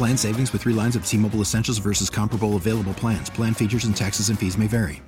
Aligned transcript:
Plan 0.00 0.16
savings 0.16 0.50
with 0.54 0.62
three 0.62 0.72
lines 0.72 0.96
of 0.96 1.04
T 1.04 1.18
Mobile 1.18 1.42
Essentials 1.42 1.76
versus 1.76 2.08
comparable 2.08 2.56
available 2.56 2.94
plans. 2.94 3.28
Plan 3.28 3.52
features 3.52 3.84
and 3.84 3.94
taxes 3.94 4.30
and 4.30 4.38
fees 4.38 4.56
may 4.56 4.66
vary. 4.66 5.02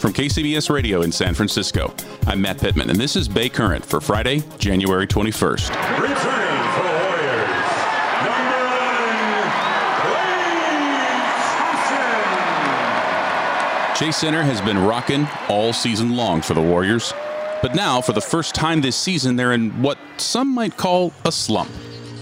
From 0.00 0.12
KCBS 0.12 0.68
Radio 0.68 1.02
in 1.02 1.12
San 1.12 1.32
Francisco, 1.32 1.94
I'm 2.26 2.42
Matt 2.42 2.58
Pittman, 2.58 2.90
and 2.90 2.98
this 2.98 3.14
is 3.14 3.28
Bay 3.28 3.48
Current 3.48 3.86
for 3.86 4.00
Friday, 4.00 4.42
January 4.58 5.06
21st. 5.06 5.68
Returning 6.00 6.16
for 6.72 6.82
the 6.82 6.90
Warriors, 7.06 7.54
number 8.24 8.66
one, 13.86 13.94
Chase 13.94 14.16
Center 14.16 14.42
has 14.42 14.60
been 14.62 14.78
rocking 14.78 15.28
all 15.48 15.72
season 15.72 16.16
long 16.16 16.42
for 16.42 16.54
the 16.54 16.62
Warriors. 16.62 17.14
But 17.62 17.76
now, 17.76 18.00
for 18.00 18.12
the 18.12 18.20
first 18.20 18.56
time 18.56 18.80
this 18.80 18.96
season, 18.96 19.36
they're 19.36 19.52
in 19.52 19.70
what 19.80 19.98
some 20.16 20.52
might 20.52 20.76
call 20.76 21.12
a 21.24 21.30
slump 21.30 21.70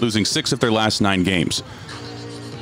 losing 0.00 0.24
six 0.24 0.52
of 0.52 0.60
their 0.60 0.72
last 0.72 1.00
nine 1.00 1.22
games. 1.22 1.62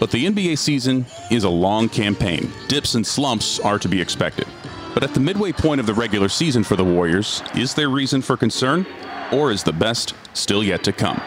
But 0.01 0.11
the 0.11 0.27
NBA 0.27 0.59
season 0.59 1.07
is 1.31 1.45
a 1.45 1.49
long 1.49 1.89
campaign. 1.89 2.53
Dips 2.69 2.95
and 2.95 3.07
slumps 3.07 3.61
are 3.61 3.79
to 3.79 3.89
be 3.89 4.01
expected. 4.01 4.47
But 4.93 5.03
at 5.03 5.15
the 5.15 5.21
midway 5.21 5.53
point 5.53 5.81
of 5.81 5.87
the 5.87 5.95
regular 5.95 6.29
season 6.29 6.62
for 6.62 6.77
the 6.77 6.85
Warriors, 6.85 7.43
is 7.55 7.75
there 7.75 7.89
reason 7.89 8.23
for 8.23 8.37
concern? 8.37 8.87
Or 9.33 9.51
is 9.51 9.62
the 9.62 9.73
best 9.73 10.15
still 10.35 10.62
yet 10.62 10.85
to 10.85 10.93
come? 10.93 11.21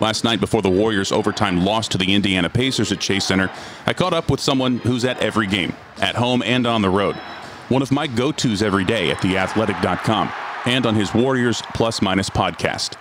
Last 0.00 0.22
night, 0.22 0.38
before 0.38 0.62
the 0.62 0.70
Warriors' 0.70 1.10
overtime 1.10 1.64
loss 1.64 1.88
to 1.88 1.98
the 1.98 2.14
Indiana 2.14 2.48
Pacers 2.48 2.92
at 2.92 3.00
Chase 3.00 3.24
Center, 3.24 3.50
I 3.86 3.94
caught 3.94 4.12
up 4.12 4.30
with 4.30 4.40
someone 4.40 4.78
who's 4.78 5.04
at 5.04 5.18
every 5.18 5.48
game, 5.48 5.72
at 6.00 6.14
home 6.14 6.42
and 6.42 6.66
on 6.66 6.82
the 6.82 6.90
road. 6.90 7.16
One 7.68 7.82
of 7.82 7.90
my 7.90 8.06
go 8.06 8.30
tos 8.30 8.62
every 8.62 8.84
day 8.84 9.10
at 9.10 9.18
theathletic.com 9.18 10.30
and 10.66 10.86
on 10.86 10.94
his 10.94 11.12
Warriors 11.12 11.62
Plus 11.74 12.00
Minus 12.00 12.30
podcast. 12.30 12.96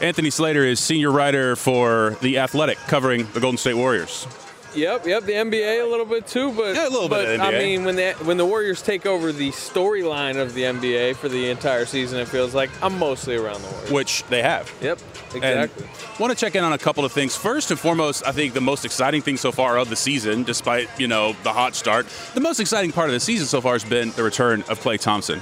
Anthony 0.00 0.30
Slater 0.30 0.64
is 0.64 0.78
senior 0.78 1.10
writer 1.10 1.56
for 1.56 2.16
The 2.20 2.38
Athletic, 2.38 2.76
covering 2.86 3.26
the 3.32 3.40
Golden 3.40 3.56
State 3.56 3.74
Warriors. 3.74 4.26
Yep, 4.74 5.06
yep, 5.06 5.24
the 5.24 5.32
NBA 5.32 5.82
a 5.82 5.86
little 5.88 6.04
bit 6.04 6.26
too, 6.26 6.52
but 6.52 6.76
yeah, 6.76 6.86
a 6.86 6.90
little 6.90 7.08
but, 7.08 7.24
bit. 7.24 7.40
I 7.40 7.50
mean, 7.52 7.84
when 7.84 7.96
the 7.96 8.12
when 8.24 8.36
the 8.36 8.44
Warriors 8.44 8.82
take 8.82 9.06
over 9.06 9.32
the 9.32 9.48
storyline 9.52 10.36
of 10.36 10.52
the 10.52 10.64
NBA 10.64 11.16
for 11.16 11.30
the 11.30 11.48
entire 11.48 11.86
season, 11.86 12.18
it 12.18 12.28
feels 12.28 12.54
like 12.54 12.68
I'm 12.82 12.98
mostly 12.98 13.36
around 13.36 13.62
the 13.62 13.68
Warriors, 13.68 13.90
which 13.90 14.24
they 14.24 14.42
have. 14.42 14.70
Yep, 14.82 14.98
exactly. 15.34 15.84
And 15.86 16.20
want 16.20 16.30
to 16.30 16.38
check 16.38 16.54
in 16.56 16.62
on 16.62 16.74
a 16.74 16.78
couple 16.78 17.06
of 17.06 17.12
things. 17.12 17.34
First 17.34 17.70
and 17.70 17.80
foremost, 17.80 18.26
I 18.26 18.32
think 18.32 18.52
the 18.52 18.60
most 18.60 18.84
exciting 18.84 19.22
thing 19.22 19.38
so 19.38 19.50
far 19.50 19.78
of 19.78 19.88
the 19.88 19.96
season, 19.96 20.42
despite 20.42 20.90
you 21.00 21.08
know 21.08 21.34
the 21.42 21.54
hot 21.54 21.74
start, 21.74 22.06
the 22.34 22.42
most 22.42 22.60
exciting 22.60 22.92
part 22.92 23.08
of 23.08 23.14
the 23.14 23.20
season 23.20 23.46
so 23.46 23.62
far 23.62 23.72
has 23.72 23.84
been 23.84 24.10
the 24.10 24.22
return 24.22 24.60
of 24.68 24.78
Klay 24.80 25.00
Thompson. 25.00 25.40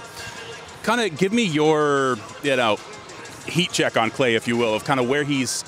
Kind 0.85 1.01
of 1.01 1.19
give 1.19 1.33
me 1.33 1.43
your 1.43 2.19
you 2.45 2.55
know 2.55 2.79
heat 3.47 3.71
check 3.73 3.97
on 3.97 4.11
Klay, 4.11 4.35
if 4.35 4.49
you 4.49 4.57
will, 4.57 4.75
of 4.75 4.85
kind 4.85 5.01
of 5.01 5.09
where 5.09 5.25
he's 5.25 5.63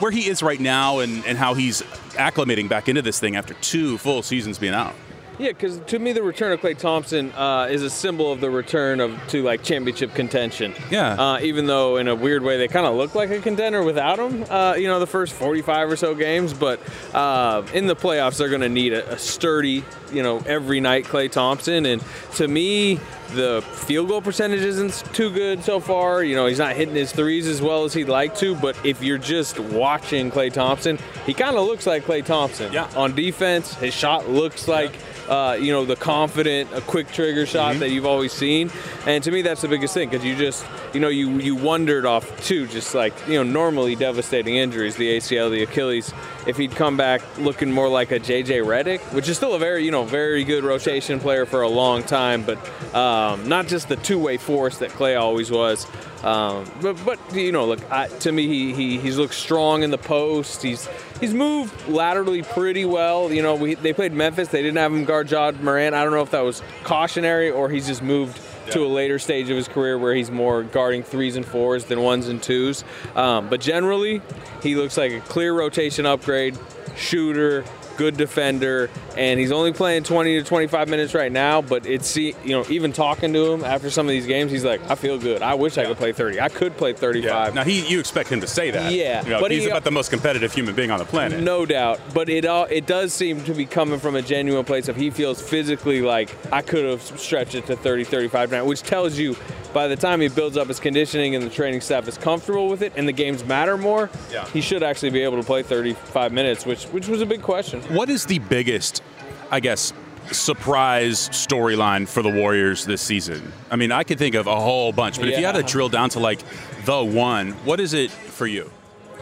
where 0.00 0.10
he 0.10 0.28
is 0.28 0.42
right 0.42 0.58
now 0.58 0.98
and, 0.98 1.24
and 1.26 1.38
how 1.38 1.54
he's 1.54 1.82
acclimating 2.12 2.68
back 2.68 2.88
into 2.88 3.02
this 3.02 3.20
thing 3.20 3.36
after 3.36 3.54
two 3.54 3.98
full 3.98 4.22
seasons 4.22 4.58
being 4.58 4.74
out. 4.74 4.94
Yeah, 5.42 5.48
because 5.48 5.80
to 5.86 5.98
me, 5.98 6.12
the 6.12 6.22
return 6.22 6.52
of 6.52 6.60
Klay 6.60 6.78
Thompson 6.78 7.32
uh, 7.32 7.66
is 7.68 7.82
a 7.82 7.90
symbol 7.90 8.30
of 8.30 8.40
the 8.40 8.48
return 8.48 9.00
of 9.00 9.18
to 9.30 9.42
like 9.42 9.64
championship 9.64 10.14
contention. 10.14 10.72
Yeah. 10.88 11.14
Uh, 11.14 11.40
even 11.40 11.66
though 11.66 11.96
in 11.96 12.06
a 12.06 12.14
weird 12.14 12.44
way 12.44 12.58
they 12.58 12.68
kind 12.68 12.86
of 12.86 12.94
look 12.94 13.16
like 13.16 13.30
a 13.30 13.40
contender 13.40 13.82
without 13.82 14.20
him, 14.20 14.46
uh, 14.48 14.74
you 14.74 14.86
know, 14.86 15.00
the 15.00 15.06
first 15.06 15.32
45 15.32 15.90
or 15.90 15.96
so 15.96 16.14
games. 16.14 16.54
But 16.54 16.78
uh, 17.12 17.66
in 17.74 17.88
the 17.88 17.96
playoffs, 17.96 18.38
they're 18.38 18.50
going 18.50 18.60
to 18.60 18.68
need 18.68 18.92
a, 18.92 19.14
a, 19.14 19.18
sturdy, 19.18 19.82
you 20.12 20.22
know, 20.22 20.38
every 20.46 20.78
night 20.78 21.06
Klay 21.06 21.28
Thompson. 21.28 21.86
And 21.86 22.04
to 22.36 22.46
me, 22.46 23.00
the 23.32 23.62
field 23.62 24.10
goal 24.10 24.22
percentage 24.22 24.60
isn't 24.60 24.92
too 25.12 25.32
good 25.32 25.64
so 25.64 25.80
far. 25.80 26.22
You 26.22 26.36
know, 26.36 26.46
he's 26.46 26.60
not 26.60 26.76
hitting 26.76 26.94
his 26.94 27.10
threes 27.10 27.48
as 27.48 27.60
well 27.60 27.82
as 27.82 27.92
he'd 27.92 28.08
like 28.08 28.36
to. 28.36 28.54
But 28.54 28.76
if 28.86 29.02
you're 29.02 29.18
just 29.18 29.58
watching 29.58 30.30
Klay 30.30 30.52
Thompson, 30.52 31.00
he 31.26 31.34
kind 31.34 31.56
of 31.56 31.66
looks 31.66 31.84
like 31.84 32.04
Klay 32.04 32.24
Thompson. 32.24 32.72
Yeah. 32.72 32.88
On 32.94 33.12
defense, 33.12 33.74
his 33.74 33.92
shot 33.92 34.28
looks 34.28 34.68
like. 34.68 34.92
Yeah 34.92 35.00
uh, 35.28 35.56
you 35.60 35.72
know, 35.72 35.84
the 35.84 35.96
confident, 35.96 36.72
a 36.72 36.80
quick 36.80 37.10
trigger 37.12 37.46
shot 37.46 37.72
mm-hmm. 37.72 37.80
that 37.80 37.90
you've 37.90 38.06
always 38.06 38.32
seen. 38.32 38.70
And 39.06 39.22
to 39.24 39.30
me, 39.30 39.42
that's 39.42 39.62
the 39.62 39.68
biggest 39.68 39.94
thing 39.94 40.08
because 40.08 40.24
you 40.24 40.36
just, 40.36 40.64
you 40.92 41.00
know, 41.00 41.08
you 41.08 41.30
you 41.38 41.56
wondered 41.56 42.06
off 42.06 42.44
too, 42.44 42.66
just 42.66 42.94
like 42.94 43.14
you 43.28 43.34
know, 43.34 43.42
normally 43.42 43.94
devastating 43.96 44.56
injuries, 44.56 44.96
the 44.96 45.16
ACL, 45.16 45.50
the 45.50 45.62
Achilles. 45.62 46.12
If 46.46 46.56
he'd 46.56 46.72
come 46.72 46.96
back 46.96 47.22
looking 47.38 47.70
more 47.72 47.88
like 47.88 48.10
a 48.10 48.18
JJ 48.18 48.64
Redick, 48.64 49.00
which 49.14 49.28
is 49.28 49.36
still 49.36 49.54
a 49.54 49.58
very, 49.58 49.84
you 49.84 49.90
know, 49.90 50.04
very 50.04 50.44
good 50.44 50.64
rotation 50.64 51.20
player 51.20 51.46
for 51.46 51.62
a 51.62 51.68
long 51.68 52.02
time, 52.02 52.42
but 52.42 52.58
um, 52.94 53.48
not 53.48 53.68
just 53.68 53.88
the 53.88 53.96
two-way 53.96 54.36
force 54.36 54.78
that 54.78 54.90
Klay 54.90 55.18
always 55.18 55.50
was. 55.50 55.86
Um, 56.22 56.70
but, 56.80 56.96
but 57.04 57.18
you 57.34 57.50
know, 57.50 57.66
look 57.66 57.80
I, 57.90 58.06
to 58.06 58.30
me, 58.30 58.46
he, 58.46 58.72
he 58.72 58.98
he's 58.98 59.18
looked 59.18 59.34
strong 59.34 59.82
in 59.82 59.90
the 59.90 59.98
post. 59.98 60.62
He's 60.62 60.88
he's 61.20 61.34
moved 61.34 61.88
laterally 61.88 62.42
pretty 62.42 62.84
well. 62.84 63.32
You 63.32 63.42
know, 63.42 63.56
we, 63.56 63.74
they 63.74 63.92
played 63.92 64.12
Memphis. 64.12 64.48
They 64.48 64.62
didn't 64.62 64.78
have 64.78 64.92
him 64.92 65.04
guard 65.12 65.30
Ja 65.30 65.52
Morant. 65.60 65.94
I 65.94 66.04
don't 66.04 66.14
know 66.14 66.22
if 66.22 66.30
that 66.30 66.40
was 66.40 66.62
cautionary 66.84 67.50
or 67.50 67.68
he's 67.68 67.86
just 67.86 68.02
moved 68.02 68.40
yeah. 68.66 68.72
to 68.72 68.86
a 68.86 68.88
later 68.88 69.18
stage 69.18 69.50
of 69.50 69.56
his 69.58 69.68
career 69.68 69.98
where 69.98 70.14
he's 70.14 70.30
more 70.30 70.62
guarding 70.62 71.02
threes 71.02 71.36
and 71.36 71.44
fours 71.44 71.84
than 71.84 72.00
ones 72.00 72.28
and 72.28 72.42
twos. 72.42 72.82
Um, 73.14 73.50
but 73.50 73.60
generally, 73.60 74.22
he 74.62 74.74
looks 74.74 74.96
like 74.96 75.12
a 75.12 75.20
clear 75.20 75.52
rotation 75.52 76.06
upgrade, 76.06 76.58
shooter, 76.96 77.62
good 77.96 78.16
defender, 78.16 78.90
and 79.16 79.38
he's 79.38 79.52
only 79.52 79.72
playing 79.72 80.04
20 80.04 80.42
to 80.42 80.44
25 80.44 80.88
minutes 80.88 81.14
right 81.14 81.32
now. 81.32 81.62
But 81.62 81.86
it's 81.86 82.16
you 82.16 82.34
know 82.44 82.64
even 82.68 82.92
talking 82.92 83.32
to 83.32 83.52
him 83.52 83.64
after 83.64 83.90
some 83.90 84.06
of 84.06 84.10
these 84.10 84.26
games, 84.26 84.50
he's 84.50 84.64
like, 84.64 84.80
I 84.90 84.94
feel 84.94 85.18
good. 85.18 85.42
I 85.42 85.54
wish 85.54 85.78
I 85.78 85.84
could 85.84 85.96
play 85.96 86.12
30. 86.12 86.40
I 86.40 86.48
could 86.48 86.76
play 86.76 86.92
35. 86.92 87.24
Yeah. 87.24 87.54
Now 87.54 87.64
he, 87.64 87.86
you 87.86 88.00
expect 88.00 88.30
him 88.30 88.40
to 88.40 88.46
say 88.46 88.70
that. 88.70 88.92
Yeah, 88.92 89.22
you 89.22 89.30
know, 89.30 89.40
but 89.40 89.50
he's 89.50 89.64
he, 89.64 89.70
about 89.70 89.84
the 89.84 89.90
most 89.90 90.10
competitive 90.10 90.52
human 90.52 90.74
being 90.74 90.90
on 90.90 90.98
the 90.98 91.04
planet. 91.04 91.40
No 91.40 91.66
doubt, 91.66 92.00
but 92.14 92.28
it 92.28 92.44
all 92.44 92.66
it 92.70 92.86
does 92.86 93.12
seem 93.12 93.44
to 93.44 93.54
be 93.54 93.66
coming 93.66 93.98
from 93.98 94.16
a 94.16 94.22
genuine 94.22 94.64
place 94.64 94.88
of 94.88 94.96
he 94.96 95.10
feels 95.10 95.40
physically 95.40 96.02
like 96.02 96.34
I 96.52 96.62
could 96.62 96.84
have 96.84 97.02
stretched 97.02 97.54
it 97.54 97.66
to 97.66 97.76
30, 97.76 98.04
35 98.04 98.50
now, 98.50 98.64
which 98.64 98.82
tells 98.82 99.18
you 99.18 99.36
by 99.72 99.88
the 99.88 99.96
time 99.96 100.20
he 100.20 100.28
builds 100.28 100.56
up 100.56 100.68
his 100.68 100.80
conditioning 100.80 101.34
and 101.34 101.44
the 101.44 101.50
training 101.50 101.80
staff 101.80 102.06
is 102.08 102.18
comfortable 102.18 102.68
with 102.68 102.82
it 102.82 102.92
and 102.96 103.06
the 103.06 103.12
games 103.12 103.44
matter 103.44 103.76
more, 103.76 104.10
yeah. 104.30 104.46
he 104.48 104.60
should 104.60 104.82
actually 104.82 105.10
be 105.10 105.20
able 105.20 105.36
to 105.36 105.42
play 105.42 105.62
35 105.62 106.32
minutes, 106.32 106.66
which 106.66 106.84
which 106.86 107.08
was 107.08 107.20
a 107.20 107.26
big 107.26 107.42
question. 107.42 107.80
What 107.94 108.08
is 108.08 108.26
the 108.26 108.38
biggest, 108.38 109.02
I 109.50 109.60
guess, 109.60 109.92
surprise 110.30 111.28
storyline 111.30 112.08
for 112.08 112.22
the 112.22 112.30
Warriors 112.30 112.84
this 112.84 113.02
season? 113.02 113.52
I 113.70 113.76
mean, 113.76 113.92
I 113.92 114.04
could 114.04 114.18
think 114.18 114.34
of 114.34 114.46
a 114.46 114.60
whole 114.60 114.92
bunch, 114.92 115.18
but 115.18 115.28
yeah. 115.28 115.34
if 115.34 115.40
you 115.40 115.46
had 115.46 115.56
to 115.56 115.62
drill 115.62 115.88
down 115.88 116.10
to 116.10 116.20
like 116.20 116.40
the 116.84 117.02
one, 117.02 117.52
what 117.64 117.80
is 117.80 117.94
it 117.94 118.10
for 118.10 118.46
you? 118.46 118.70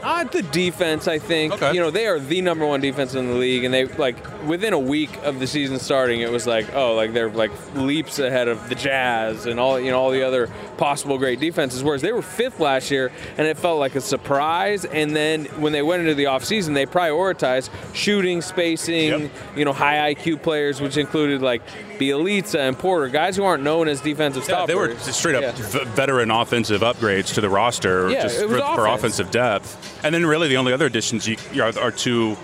Uh, 0.02 0.25
the 0.25 0.43
defense, 0.43 1.08
I 1.08 1.19
think. 1.19 1.55
Okay. 1.55 1.75
You 1.75 1.81
know, 1.81 1.91
they 1.91 2.06
are 2.06 2.19
the 2.19 2.41
number 2.43 2.67
one 2.67 2.81
defense 2.81 3.14
in 3.14 3.29
the 3.29 3.35
league, 3.35 3.64
and 3.64 3.73
they 3.73 3.85
like 3.85 4.17
within 4.47 4.73
a 4.73 4.79
week 4.79 5.11
of 5.23 5.38
the 5.41 5.47
season 5.47 5.79
starting, 5.79 6.20
it 6.20 6.31
was 6.31 6.47
like, 6.47 6.75
oh, 6.75 6.94
like 6.94 7.12
they're 7.12 7.31
like 7.31 7.50
leaps 7.75 8.19
ahead 8.19 8.49
of 8.49 8.69
the 8.69 8.75
Jazz 8.75 9.47
and 9.47 9.61
all 9.61 9.79
you 9.79 9.91
know 9.91 10.00
all 10.00 10.11
the 10.11 10.23
other 10.23 10.49
possible 10.76 11.19
great 11.19 11.41
defenses. 11.41 11.85
Whereas 11.85 12.02
they 12.02 12.12
were 12.12 12.23
fifth 12.23 12.61
last 12.61 12.91
year, 12.91 13.12
and 13.37 13.47
it 13.47 13.58
felt 13.58 13.79
like 13.79 13.94
a 13.94 14.00
surprise. 14.00 14.85
And 14.85 15.14
then 15.14 15.47
when 15.61 15.73
they 15.73 15.82
went 15.82 16.03
into 16.03 16.14
the 16.14 16.25
offseason, 16.25 16.75
they 16.75 16.87
prioritized 16.87 17.70
shooting, 17.94 18.43
spacing, 18.43 19.08
yep. 19.08 19.31
you 19.56 19.64
know, 19.64 19.73
high 19.73 20.14
IQ 20.14 20.43
players, 20.43 20.81
which 20.81 20.96
included 20.96 21.43
like 21.43 21.62
Bjelica 21.99 22.58
and 22.58 22.79
Porter, 22.79 23.08
guys 23.08 23.37
who 23.37 23.44
aren't 23.44 23.62
known 23.62 23.88
as 23.88 24.00
defensive 24.00 24.43
yeah, 24.43 24.64
stoppers. 24.64 24.69
They 24.69 24.75
were 24.75 24.99
straight 24.99 25.35
up 25.37 25.43
yeah. 25.43 25.85
veteran 25.94 26.31
offensive 26.31 26.81
upgrades 26.81 27.35
to 27.35 27.41
the 27.41 27.50
roster, 27.50 28.11
yeah, 28.11 28.23
just 28.23 28.41
for, 28.41 28.49
for 28.49 28.87
offensive 28.87 29.31
depth. 29.31 29.90
And 30.03 30.15
then 30.15 30.25
really 30.25 30.49
the 30.49 30.57
only 30.57 30.73
other 30.73 30.87
additions 30.87 31.29
you, 31.29 31.37
are, 31.63 31.79
are 31.79 31.91
two 31.91 32.37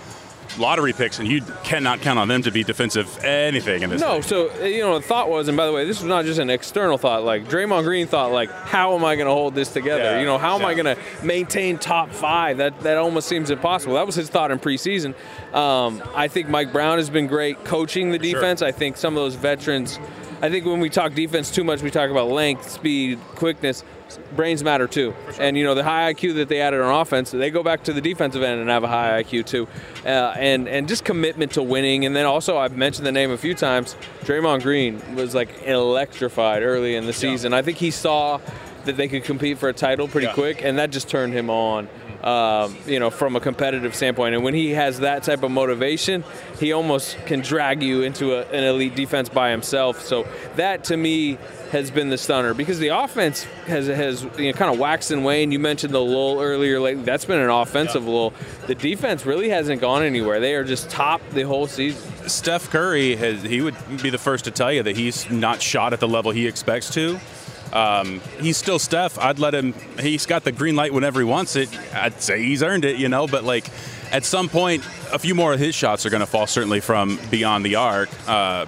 lottery 0.57 0.93
picks, 0.93 1.19
and 1.19 1.27
you 1.27 1.41
cannot 1.63 2.01
count 2.01 2.19
on 2.19 2.27
them 2.27 2.41
to 2.43 2.51
be 2.51 2.63
defensive 2.63 3.23
anything 3.23 3.83
in 3.83 3.89
this. 3.89 4.01
No, 4.01 4.15
league. 4.15 4.23
so 4.23 4.49
uh, 4.49 4.65
you 4.65 4.81
know 4.81 4.97
the 4.97 5.05
thought 5.05 5.29
was, 5.29 5.47
and 5.47 5.57
by 5.57 5.65
the 5.65 5.71
way, 5.73 5.85
this 5.85 5.99
was 5.99 6.07
not 6.07 6.25
just 6.25 6.39
an 6.39 6.49
external 6.49 6.97
thought. 6.97 7.23
Like 7.23 7.47
Draymond 7.47 7.83
Green 7.83 8.07
thought, 8.07 8.31
like, 8.31 8.51
how 8.51 8.95
am 8.95 9.03
I 9.05 9.15
going 9.15 9.27
to 9.27 9.33
hold 9.33 9.55
this 9.55 9.71
together? 9.71 10.03
Yeah, 10.03 10.19
you 10.19 10.25
know, 10.25 10.37
how 10.37 10.57
am 10.57 10.65
I 10.65 10.73
going 10.73 10.85
to 10.85 10.97
maintain 11.23 11.77
top 11.77 12.11
five? 12.11 12.57
That 12.57 12.79
that 12.81 12.97
almost 12.97 13.27
seems 13.27 13.49
impossible. 13.49 13.95
That 13.95 14.05
was 14.05 14.15
his 14.15 14.29
thought 14.29 14.51
in 14.51 14.59
preseason. 14.59 15.13
Um, 15.53 16.01
I 16.15 16.27
think 16.27 16.49
Mike 16.49 16.71
Brown 16.71 16.97
has 16.97 17.09
been 17.09 17.27
great 17.27 17.63
coaching 17.63 18.11
the 18.11 18.19
defense. 18.19 18.61
I 18.61 18.71
think 18.71 18.97
some 18.97 19.15
of 19.15 19.23
those 19.23 19.35
veterans. 19.35 19.99
I 20.41 20.49
think 20.49 20.65
when 20.65 20.79
we 20.79 20.89
talk 20.89 21.13
defense 21.13 21.49
too 21.49 21.63
much, 21.63 21.81
we 21.81 21.89
talk 21.89 22.09
about 22.11 22.29
length, 22.29 22.69
speed, 22.69 23.19
quickness. 23.35 23.83
Brains 24.37 24.63
matter 24.63 24.87
too, 24.87 25.13
and 25.37 25.57
you 25.57 25.65
know 25.65 25.75
the 25.75 25.83
high 25.83 26.13
IQ 26.13 26.35
that 26.35 26.47
they 26.47 26.61
added 26.61 26.79
on 26.79 27.01
offense, 27.01 27.31
they 27.31 27.49
go 27.49 27.61
back 27.61 27.83
to 27.83 27.91
the 27.93 27.99
defensive 27.99 28.41
end 28.41 28.61
and 28.61 28.69
have 28.69 28.85
a 28.85 28.87
high 28.87 29.21
IQ 29.21 29.45
too, 29.45 29.67
uh, 30.05 30.33
and 30.37 30.69
and 30.69 30.87
just 30.87 31.03
commitment 31.03 31.51
to 31.53 31.61
winning. 31.63 32.05
And 32.05 32.15
then 32.15 32.25
also 32.25 32.57
I've 32.57 32.77
mentioned 32.77 33.05
the 33.05 33.11
name 33.11 33.31
a 33.31 33.37
few 33.37 33.53
times. 33.53 33.97
Draymond 34.21 34.61
Green 34.61 35.01
was 35.15 35.35
like 35.35 35.49
electrified 35.65 36.63
early 36.63 36.95
in 36.95 37.05
the 37.05 37.11
season. 37.11 37.53
I 37.53 37.61
think 37.61 37.79
he 37.79 37.91
saw 37.91 38.39
that 38.85 38.95
they 38.95 39.09
could 39.09 39.25
compete 39.25 39.57
for 39.57 39.67
a 39.67 39.73
title 39.73 40.07
pretty 40.07 40.27
Yeah. 40.27 40.33
quick, 40.33 40.63
and 40.63 40.77
that 40.77 40.89
just 40.91 41.09
turned 41.09 41.33
him 41.33 41.49
on. 41.49 41.89
Um, 42.27 42.75
you 42.85 42.99
know, 42.99 43.09
from 43.09 43.37
a 43.37 43.39
competitive 43.39 43.95
standpoint, 43.95 44.35
and 44.35 44.43
when 44.43 44.53
he 44.53 44.71
has 44.71 44.99
that 44.99 45.23
type 45.23 45.43
of 45.43 45.51
motivation, 45.51 46.25
he 46.59 46.73
almost 46.73 47.17
can 47.25 47.39
drag 47.39 47.81
you 47.81 48.01
into 48.01 48.33
a, 48.33 48.41
an 48.49 48.65
elite 48.65 48.95
defense 48.95 49.29
by 49.29 49.49
himself. 49.49 50.01
So 50.01 50.27
that 50.57 50.83
to 50.85 50.97
me 50.97 51.37
has 51.71 51.89
been 51.89 52.09
the 52.09 52.17
stunner 52.17 52.53
because 52.53 52.79
the 52.79 52.89
offense 52.89 53.43
has 53.67 53.87
has 53.87 54.23
you 54.37 54.51
know, 54.51 54.57
kind 54.57 54.73
of 54.73 54.77
waxed 54.77 55.11
and 55.11 55.23
waned. 55.23 55.53
You 55.53 55.59
mentioned 55.59 55.93
the 55.93 56.01
lull 56.01 56.41
earlier 56.41 56.81
lately. 56.81 57.03
That's 57.03 57.23
been 57.23 57.39
an 57.39 57.49
offensive 57.49 58.05
lull. 58.05 58.33
The 58.65 58.75
defense 58.75 59.25
really 59.25 59.47
hasn't 59.47 59.79
gone 59.79 60.03
anywhere. 60.03 60.41
They 60.41 60.55
are 60.55 60.65
just 60.65 60.89
top 60.89 61.21
the 61.29 61.43
whole 61.43 61.65
season. 61.65 62.27
Steph 62.27 62.69
Curry 62.69 63.15
has 63.15 63.41
he 63.41 63.61
would 63.61 63.75
be 64.03 64.09
the 64.09 64.17
first 64.17 64.43
to 64.43 64.51
tell 64.51 64.73
you 64.73 64.83
that 64.83 64.97
he's 64.97 65.29
not 65.29 65.61
shot 65.61 65.93
at 65.93 66.01
the 66.01 66.09
level 66.09 66.31
he 66.31 66.45
expects 66.45 66.93
to. 66.95 67.21
Um, 67.73 68.21
he's 68.39 68.57
still 68.57 68.79
Steph. 68.79 69.19
I'd 69.19 69.39
let 69.39 69.53
him. 69.53 69.73
He's 69.99 70.25
got 70.25 70.43
the 70.43 70.51
green 70.51 70.75
light 70.75 70.93
whenever 70.93 71.19
he 71.19 71.25
wants 71.25 71.55
it. 71.55 71.69
I'd 71.93 72.21
say 72.21 72.43
he's 72.43 72.63
earned 72.63 72.85
it, 72.85 72.97
you 72.97 73.09
know. 73.09 73.27
But 73.27 73.43
like, 73.43 73.69
at 74.11 74.23
some 74.23 74.49
point, 74.49 74.85
a 75.11 75.19
few 75.19 75.35
more 75.35 75.53
of 75.53 75.59
his 75.59 75.75
shots 75.75 76.05
are 76.05 76.09
going 76.09 76.21
to 76.21 76.27
fall 76.27 76.47
certainly 76.47 76.79
from 76.79 77.19
beyond 77.29 77.65
the 77.65 77.75
arc. 77.75 78.09
Uh, 78.27 78.65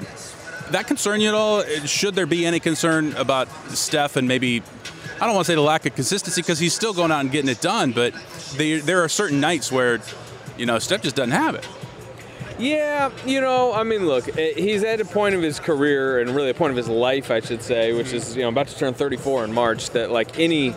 that 0.71 0.87
concern 0.87 1.21
you 1.21 1.29
at 1.29 1.33
all? 1.33 1.63
Should 1.85 2.15
there 2.15 2.27
be 2.27 2.45
any 2.45 2.59
concern 2.59 3.13
about 3.15 3.49
Steph 3.69 4.15
and 4.15 4.27
maybe? 4.27 4.61
I 5.15 5.25
don't 5.25 5.35
want 5.35 5.45
to 5.45 5.51
say 5.51 5.55
the 5.55 5.61
lack 5.61 5.85
of 5.85 5.95
consistency 5.95 6.41
because 6.41 6.59
he's 6.59 6.73
still 6.73 6.93
going 6.93 7.11
out 7.11 7.21
and 7.21 7.31
getting 7.31 7.49
it 7.49 7.61
done. 7.61 7.91
But 7.91 8.13
they, 8.55 8.79
there 8.79 9.03
are 9.03 9.09
certain 9.09 9.39
nights 9.39 9.71
where, 9.71 9.99
you 10.57 10.65
know, 10.65 10.79
Steph 10.79 11.01
just 11.01 11.15
doesn't 11.15 11.31
have 11.31 11.55
it. 11.55 11.67
Yeah, 12.59 13.09
you 13.25 13.39
know, 13.39 13.71
I 13.73 13.83
mean, 13.83 14.05
look, 14.05 14.37
eh, 14.37 14.51
he's 14.53 14.83
at 14.83 14.99
a 14.99 15.05
point 15.05 15.33
of 15.33 15.41
his 15.41 15.61
career 15.61 16.19
and 16.19 16.31
really 16.31 16.49
a 16.49 16.53
point 16.53 16.71
of 16.71 16.77
his 16.77 16.89
life, 16.89 17.31
I 17.31 17.39
should 17.39 17.63
say, 17.63 17.93
which 17.93 18.11
is, 18.11 18.35
you 18.35 18.41
know, 18.41 18.49
about 18.49 18.67
to 18.67 18.77
turn 18.77 18.93
34 18.93 19.45
in 19.45 19.53
March, 19.53 19.91
that 19.91 20.11
like 20.11 20.37
any 20.37 20.75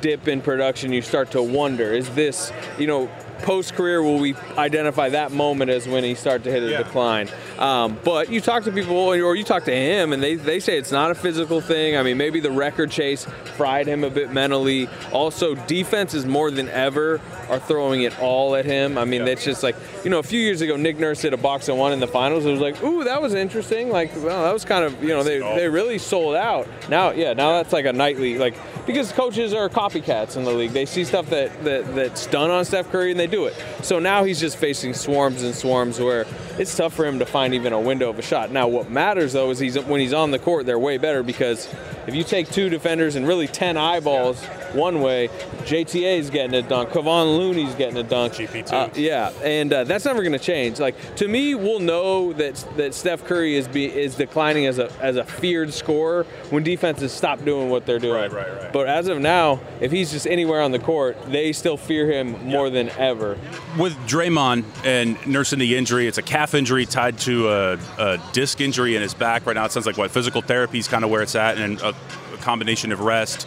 dip 0.00 0.28
in 0.28 0.40
production, 0.40 0.94
you 0.94 1.02
start 1.02 1.30
to 1.32 1.42
wonder, 1.42 1.92
is 1.92 2.08
this, 2.14 2.50
you 2.78 2.86
know, 2.86 3.10
post 3.42 3.74
career, 3.74 4.02
will 4.02 4.18
we 4.18 4.34
identify 4.56 5.08
that 5.10 5.32
moment 5.32 5.70
as 5.70 5.86
when 5.88 6.04
he 6.04 6.14
started 6.14 6.44
to 6.44 6.50
hit 6.50 6.62
a 6.62 6.70
Yeah. 6.70 6.78
decline? 6.78 7.28
Um, 7.58 7.98
but 8.04 8.30
you 8.30 8.40
talk 8.40 8.64
to 8.64 8.72
people, 8.72 8.96
or 8.96 9.36
you 9.36 9.44
talk 9.44 9.64
to 9.64 9.74
him, 9.74 10.12
and 10.12 10.22
they, 10.22 10.34
they 10.36 10.60
say 10.60 10.78
it's 10.78 10.92
not 10.92 11.10
a 11.10 11.14
physical 11.14 11.60
thing. 11.60 11.96
I 11.96 12.02
mean, 12.02 12.16
maybe 12.16 12.40
the 12.40 12.50
record 12.50 12.90
chase 12.90 13.26
fried 13.56 13.86
him 13.86 14.04
a 14.04 14.10
bit 14.10 14.32
mentally. 14.32 14.88
Also, 15.12 15.54
defenses 15.54 16.24
more 16.26 16.50
than 16.50 16.68
ever 16.70 17.20
are 17.48 17.58
throwing 17.58 18.02
it 18.02 18.18
all 18.20 18.54
at 18.56 18.64
him. 18.64 18.96
I 18.96 19.04
mean, 19.04 19.24
that's 19.24 19.44
just 19.44 19.62
like, 19.62 19.76
you 20.04 20.10
know, 20.10 20.18
a 20.20 20.22
few 20.22 20.40
years 20.40 20.60
ago, 20.60 20.76
Nick 20.76 20.98
Nurse 20.98 21.20
hit 21.20 21.32
a 21.34 21.36
box 21.36 21.68
and 21.68 21.78
one 21.78 21.92
in 21.92 22.00
the 22.00 22.06
finals. 22.06 22.46
It 22.46 22.50
was 22.52 22.60
like, 22.60 22.82
ooh, 22.82 23.04
that 23.04 23.20
was 23.20 23.34
interesting. 23.34 23.90
Like, 23.90 24.14
well, 24.16 24.44
that 24.44 24.52
was 24.52 24.64
kind 24.64 24.84
of, 24.84 25.02
you 25.02 25.08
know, 25.08 25.22
they, 25.22 25.38
they 25.40 25.68
really 25.68 25.98
sold 25.98 26.36
out. 26.36 26.66
Now, 26.88 27.10
yeah, 27.10 27.32
now 27.32 27.52
that's 27.54 27.72
like 27.72 27.84
a 27.86 27.92
nightly, 27.92 28.38
like, 28.38 28.54
because 28.86 29.12
coaches 29.12 29.52
are 29.52 29.68
copycats 29.68 30.36
in 30.36 30.44
the 30.44 30.52
league. 30.52 30.70
They 30.72 30.86
see 30.86 31.04
stuff 31.04 31.28
that, 31.30 31.64
that 31.64 31.94
that's 31.94 32.26
done 32.26 32.50
on 32.50 32.64
Steph 32.64 32.90
Curry 32.90 33.10
and 33.10 33.20
they 33.20 33.26
do 33.30 33.46
it. 33.46 33.54
So 33.82 33.98
now 33.98 34.24
he's 34.24 34.40
just 34.40 34.56
facing 34.56 34.94
swarms 34.94 35.42
and 35.42 35.54
swarms 35.54 36.00
where 36.00 36.24
it's 36.60 36.76
tough 36.76 36.92
for 36.92 37.06
him 37.06 37.18
to 37.20 37.24
find 37.24 37.54
even 37.54 37.72
a 37.72 37.80
window 37.80 38.10
of 38.10 38.18
a 38.18 38.22
shot. 38.22 38.50
Now, 38.50 38.68
what 38.68 38.90
matters 38.90 39.32
though 39.32 39.50
is 39.50 39.58
he's 39.58 39.78
when 39.78 39.98
he's 39.98 40.12
on 40.12 40.30
the 40.30 40.38
court, 40.38 40.66
they're 40.66 40.78
way 40.78 40.98
better 40.98 41.22
because 41.22 41.72
if 42.06 42.14
you 42.14 42.22
take 42.22 42.50
two 42.50 42.68
defenders 42.68 43.16
and 43.16 43.26
really 43.26 43.46
ten 43.46 43.78
eyeballs 43.78 44.44
one 44.74 45.00
way, 45.00 45.28
JTA 45.62 46.18
is 46.18 46.28
getting 46.28 46.54
a 46.54 46.62
dunk, 46.62 46.90
Kevon 46.90 47.38
Looney's 47.38 47.74
getting 47.74 47.96
a 47.96 48.02
dunk. 48.02 48.34
GP2. 48.34 48.72
Uh, 48.72 48.90
yeah, 48.94 49.30
and 49.42 49.72
uh, 49.72 49.84
that's 49.84 50.04
never 50.04 50.20
going 50.20 50.32
to 50.32 50.38
change. 50.38 50.78
Like 50.78 51.16
to 51.16 51.28
me, 51.28 51.54
we'll 51.54 51.80
know 51.80 52.34
that 52.34 52.62
that 52.76 52.92
Steph 52.94 53.24
Curry 53.24 53.56
is 53.56 53.66
be, 53.66 53.86
is 53.86 54.14
declining 54.14 54.66
as 54.66 54.78
a 54.78 54.92
as 55.00 55.16
a 55.16 55.24
feared 55.24 55.72
scorer 55.72 56.24
when 56.50 56.62
defenses 56.62 57.10
stop 57.10 57.42
doing 57.42 57.70
what 57.70 57.86
they're 57.86 57.98
doing. 57.98 58.30
Right, 58.30 58.32
right, 58.32 58.62
right. 58.64 58.72
But 58.72 58.86
as 58.86 59.08
of 59.08 59.18
now, 59.18 59.60
if 59.80 59.90
he's 59.90 60.10
just 60.12 60.26
anywhere 60.26 60.60
on 60.60 60.72
the 60.72 60.78
court, 60.78 61.16
they 61.26 61.54
still 61.54 61.78
fear 61.78 62.10
him 62.12 62.32
more 62.46 62.68
than 62.68 62.90
ever. 62.90 63.38
with 63.78 63.94
Draymond 64.06 64.64
and 64.84 65.16
nursing 65.26 65.58
the 65.58 65.74
injury, 65.76 66.06
it's 66.06 66.18
a 66.18 66.22
calf 66.50 66.58
injury 66.58 66.84
tied 66.84 67.16
to 67.18 67.48
a, 67.48 67.78
a 67.98 68.18
disc 68.32 68.60
injury 68.60 68.96
in 68.96 69.02
his 69.02 69.14
back 69.14 69.46
right 69.46 69.54
now. 69.54 69.64
It 69.64 69.72
sounds 69.72 69.86
like 69.86 69.96
what 69.96 70.10
physical 70.10 70.42
therapy 70.42 70.78
is 70.78 70.88
kind 70.88 71.04
of 71.04 71.10
where 71.10 71.22
it's 71.22 71.36
at, 71.36 71.58
and 71.58 71.80
a, 71.80 71.90
a 72.34 72.36
combination 72.38 72.90
of 72.92 73.00
rest. 73.00 73.44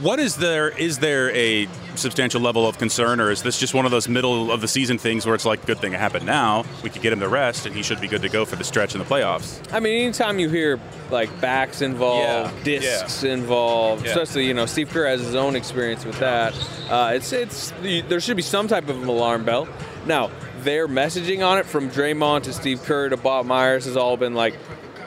What 0.00 0.18
is 0.18 0.36
there? 0.36 0.70
Is 0.70 0.98
there 0.98 1.30
a 1.30 1.68
substantial 1.94 2.40
level 2.40 2.66
of 2.66 2.76
concern, 2.78 3.20
or 3.20 3.30
is 3.30 3.42
this 3.42 3.58
just 3.60 3.72
one 3.72 3.84
of 3.84 3.90
those 3.92 4.08
middle 4.08 4.50
of 4.50 4.60
the 4.60 4.66
season 4.66 4.98
things 4.98 5.26
where 5.26 5.34
it's 5.34 5.44
like, 5.44 5.64
good 5.64 5.78
thing 5.78 5.92
it 5.92 6.00
happened 6.00 6.26
now. 6.26 6.64
We 6.82 6.90
could 6.90 7.02
get 7.02 7.12
him 7.12 7.20
the 7.20 7.28
rest, 7.28 7.66
and 7.66 7.76
he 7.76 7.82
should 7.82 8.00
be 8.00 8.08
good 8.08 8.22
to 8.22 8.28
go 8.28 8.44
for 8.44 8.56
the 8.56 8.64
stretch 8.64 8.94
in 8.94 8.98
the 8.98 9.04
playoffs. 9.06 9.60
I 9.72 9.78
mean, 9.78 10.02
anytime 10.02 10.38
you 10.40 10.48
hear 10.48 10.80
like 11.10 11.30
backs 11.40 11.82
involved, 11.82 12.52
Yeah, 12.56 12.64
discs 12.64 13.22
involved, 13.24 14.04
Yeah. 14.04 14.10
especially 14.12 14.46
you 14.46 14.54
know 14.54 14.66
Steve 14.66 14.88
Kerr 14.90 15.06
has 15.06 15.20
his 15.20 15.34
own 15.36 15.54
experience 15.54 16.04
with 16.04 16.18
that. 16.18 16.52
Uh, 16.90 17.12
it's 17.14 17.32
it's 17.32 17.72
there 18.08 18.20
should 18.20 18.36
be 18.36 18.42
some 18.42 18.66
type 18.68 18.88
of 18.88 19.00
an 19.02 19.08
alarm 19.08 19.44
bell. 19.44 19.68
Now 20.06 20.30
their 20.66 20.88
messaging 20.88 21.46
on 21.46 21.58
it 21.58 21.64
from 21.64 21.88
Draymond 21.88 22.42
to 22.42 22.52
Steve 22.52 22.82
Kerr 22.82 23.08
to 23.08 23.16
Bob 23.16 23.46
Myers 23.46 23.84
has 23.84 23.96
all 23.96 24.16
been 24.16 24.34
like 24.34 24.54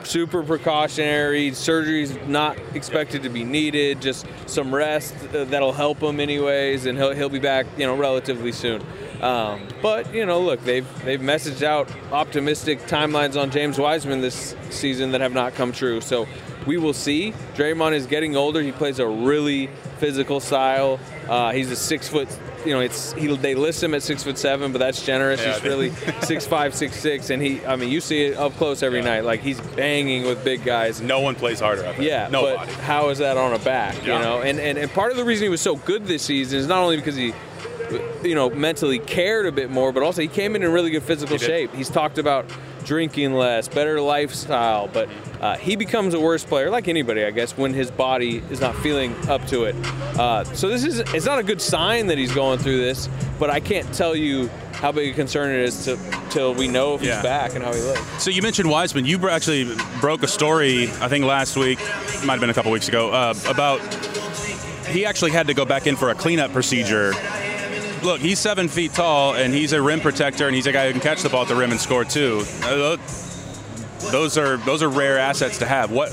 super 0.04 0.42
precautionary. 0.42 1.52
Surgery's 1.52 2.16
not 2.26 2.58
expected 2.74 3.22
to 3.24 3.28
be 3.28 3.44
needed. 3.44 4.00
Just 4.00 4.26
some 4.46 4.74
rest 4.74 5.14
uh, 5.34 5.44
that'll 5.44 5.74
help 5.74 6.02
him 6.02 6.18
anyways, 6.18 6.86
and 6.86 6.96
he'll 6.96 7.12
he'll 7.12 7.28
be 7.28 7.38
back 7.38 7.66
you 7.76 7.86
know 7.86 7.94
relatively 7.94 8.52
soon. 8.52 8.82
Um, 9.20 9.68
but 9.82 10.14
you 10.14 10.24
know, 10.24 10.40
look, 10.40 10.64
they've 10.64 10.88
they've 11.04 11.20
messaged 11.20 11.62
out 11.62 11.90
optimistic 12.10 12.80
timelines 12.86 13.38
on 13.40 13.50
James 13.50 13.78
Wiseman 13.78 14.22
this 14.22 14.56
season 14.70 15.12
that 15.12 15.20
have 15.20 15.34
not 15.34 15.54
come 15.54 15.72
true. 15.72 16.00
So 16.00 16.26
we 16.66 16.78
will 16.78 16.94
see. 16.94 17.34
Draymond 17.54 17.92
is 17.92 18.06
getting 18.06 18.34
older. 18.34 18.62
He 18.62 18.72
plays 18.72 18.98
a 18.98 19.06
really 19.06 19.68
physical 19.98 20.40
style. 20.40 20.98
Uh, 21.30 21.52
he's 21.52 21.70
a 21.70 21.76
six 21.76 22.08
foot. 22.08 22.28
You 22.66 22.74
know, 22.74 22.80
it's 22.80 23.12
he, 23.12 23.34
they 23.36 23.54
list 23.54 23.80
him 23.82 23.94
at 23.94 24.02
six 24.02 24.24
foot 24.24 24.36
seven, 24.36 24.72
but 24.72 24.78
that's 24.78 25.06
generous. 25.06 25.40
Yeah, 25.40 25.54
he's 25.54 25.62
really 25.62 25.90
six 26.22 26.44
five, 26.44 26.74
six 26.74 26.96
six, 26.96 27.30
and 27.30 27.40
he. 27.40 27.64
I 27.64 27.76
mean, 27.76 27.88
you 27.88 28.00
see 28.00 28.24
it 28.24 28.36
up 28.36 28.52
close 28.54 28.82
every 28.82 29.00
night. 29.00 29.20
Like 29.20 29.38
he's 29.38 29.60
banging 29.60 30.24
with 30.24 30.42
big 30.42 30.64
guys. 30.64 31.00
No 31.00 31.20
one 31.20 31.36
plays 31.36 31.60
harder. 31.60 31.94
Yeah, 32.00 32.28
nobody. 32.32 32.56
but 32.56 32.68
how 32.80 33.10
is 33.10 33.18
that 33.18 33.36
on 33.36 33.54
a 33.54 33.60
back? 33.60 34.02
You 34.02 34.08
know, 34.08 34.42
and, 34.42 34.58
and 34.58 34.76
and 34.76 34.90
part 34.90 35.12
of 35.12 35.16
the 35.16 35.24
reason 35.24 35.44
he 35.44 35.48
was 35.50 35.60
so 35.60 35.76
good 35.76 36.06
this 36.06 36.24
season 36.24 36.58
is 36.58 36.66
not 36.66 36.82
only 36.82 36.96
because 36.96 37.14
he, 37.14 37.32
you 38.24 38.34
know, 38.34 38.50
mentally 38.50 38.98
cared 38.98 39.46
a 39.46 39.52
bit 39.52 39.70
more, 39.70 39.92
but 39.92 40.02
also 40.02 40.22
he 40.22 40.28
came 40.28 40.56
in 40.56 40.64
in 40.64 40.72
really 40.72 40.90
good 40.90 41.04
physical 41.04 41.38
did. 41.38 41.46
shape. 41.46 41.72
He's 41.74 41.88
talked 41.88 42.18
about 42.18 42.44
drinking 42.84 43.34
less, 43.34 43.68
better 43.68 44.00
lifestyle, 44.00 44.88
but 44.88 45.08
uh, 45.40 45.56
he 45.56 45.76
becomes 45.76 46.14
a 46.14 46.20
worse 46.20 46.44
player, 46.44 46.70
like 46.70 46.88
anybody, 46.88 47.24
I 47.24 47.30
guess, 47.30 47.56
when 47.56 47.72
his 47.74 47.90
body 47.90 48.42
is 48.50 48.60
not 48.60 48.74
feeling 48.76 49.14
up 49.28 49.46
to 49.48 49.64
it. 49.64 49.74
Uh, 50.18 50.44
so 50.44 50.68
this 50.68 50.84
is 50.84 51.00
it's 51.14 51.26
not 51.26 51.38
a 51.38 51.42
good 51.42 51.60
sign 51.60 52.06
that 52.08 52.18
he's 52.18 52.32
going 52.32 52.58
through 52.58 52.78
this, 52.78 53.08
but 53.38 53.50
I 53.50 53.60
can't 53.60 53.92
tell 53.94 54.14
you 54.14 54.48
how 54.72 54.92
big 54.92 55.12
a 55.12 55.14
concern 55.14 55.50
it 55.50 55.60
is 55.60 55.84
to, 55.84 55.98
till 56.30 56.54
we 56.54 56.66
know 56.66 56.94
if 56.94 57.02
Yeah. 57.02 57.16
he's 57.16 57.22
back 57.22 57.54
and 57.54 57.62
how 57.62 57.72
he 57.72 57.80
looks. 57.80 58.00
So 58.22 58.30
you 58.30 58.40
mentioned 58.42 58.70
Wiseman. 58.70 59.04
You 59.04 59.28
actually 59.28 59.74
broke 60.00 60.22
a 60.22 60.28
story, 60.28 60.84
I 61.00 61.08
think 61.08 61.24
last 61.26 61.56
week, 61.56 61.78
might 62.24 62.34
have 62.34 62.40
been 62.40 62.50
a 62.50 62.54
couple 62.54 62.70
weeks 62.72 62.88
ago, 62.88 63.10
uh, 63.10 63.34
about 63.46 63.80
he 64.88 65.04
actually 65.06 65.30
had 65.30 65.46
to 65.46 65.54
go 65.54 65.64
back 65.64 65.86
in 65.86 65.96
for 65.96 66.10
a 66.10 66.14
cleanup 66.14 66.52
procedure. 66.52 67.12
Look, 68.02 68.20
he's 68.20 68.38
seven 68.38 68.68
feet 68.68 68.94
tall, 68.94 69.34
and 69.34 69.52
he's 69.52 69.72
a 69.72 69.82
rim 69.82 70.00
protector, 70.00 70.46
and 70.46 70.56
he's 70.56 70.66
a 70.66 70.72
guy 70.72 70.86
who 70.86 70.92
can 70.92 71.02
catch 71.02 71.22
the 71.22 71.28
ball 71.28 71.42
at 71.42 71.48
the 71.48 71.54
rim 71.54 71.70
and 71.70 71.80
score 71.80 72.04
too. 72.04 72.42
Uh, 72.62 72.96
Tho- 74.00 74.10
those 74.10 74.38
are 74.38 74.56
those 74.58 74.82
are 74.82 74.88
rare 74.88 75.18
assets 75.18 75.58
to 75.58 75.66
have. 75.66 75.90
What 75.90 76.10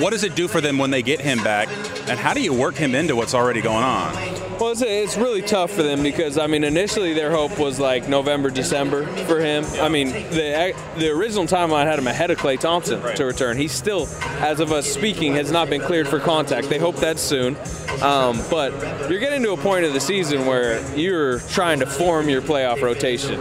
what 0.00 0.10
does 0.10 0.24
it 0.24 0.34
do 0.34 0.48
for 0.48 0.60
them 0.60 0.78
when 0.78 0.90
they 0.90 1.02
get 1.02 1.20
him 1.20 1.42
back, 1.42 1.68
and 2.08 2.18
how 2.18 2.34
do 2.34 2.40
you 2.40 2.52
work 2.52 2.74
him 2.74 2.94
into 2.94 3.16
what's 3.16 3.34
already 3.34 3.60
going 3.60 3.84
on? 3.84 4.14
Well, 4.58 4.70
it's, 4.70 4.80
it's 4.80 5.18
really 5.18 5.42
tough 5.42 5.70
for 5.70 5.82
them 5.82 6.02
because 6.02 6.38
I 6.38 6.46
mean, 6.46 6.64
initially 6.64 7.12
their 7.12 7.30
hope 7.30 7.58
was 7.58 7.78
like 7.78 8.08
November, 8.08 8.48
December 8.50 9.06
for 9.26 9.38
him. 9.38 9.64
I 9.80 9.88
mean, 9.88 10.08
the 10.08 10.74
the 10.96 11.10
original 11.10 11.44
timeline 11.44 11.84
had 11.84 11.98
him 11.98 12.06
ahead 12.06 12.30
of 12.30 12.38
Klay 12.38 12.58
Thompson 12.58 13.00
to 13.16 13.24
return. 13.24 13.58
He 13.58 13.68
still, 13.68 14.08
as 14.40 14.60
of 14.60 14.72
us 14.72 14.86
speaking, 14.90 15.34
has 15.34 15.52
not 15.52 15.68
been 15.68 15.82
cleared 15.82 16.08
for 16.08 16.20
contact. 16.20 16.70
They 16.70 16.78
hope 16.78 16.96
that's 16.96 17.20
soon. 17.20 17.56
Um, 18.02 18.42
but 18.50 18.72
you're 19.10 19.20
getting 19.20 19.42
to 19.42 19.52
a 19.52 19.56
point 19.56 19.84
of 19.84 19.92
the 19.92 20.00
season 20.00 20.46
where 20.46 20.82
you're 20.96 21.40
trying 21.40 21.80
to 21.80 21.86
form 21.86 22.28
your 22.28 22.42
playoff 22.42 22.82
rotation, 22.82 23.38